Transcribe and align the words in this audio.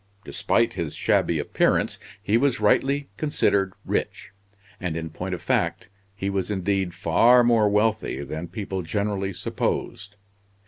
Despite 0.25 0.73
his 0.73 0.95
shabby 0.95 1.37
appearance, 1.37 1.99
he 2.23 2.35
was 2.35 2.59
rightly 2.59 3.09
considered 3.17 3.73
rich, 3.85 4.31
and, 4.79 4.97
in 4.97 5.11
point 5.11 5.35
of 5.35 5.43
fact, 5.43 5.89
he 6.15 6.27
was 6.27 6.49
indeed 6.49 6.95
far 6.95 7.43
more 7.43 7.69
wealthy 7.69 8.23
than 8.23 8.47
people 8.47 8.81
generally 8.81 9.31
supposed. 9.31 10.15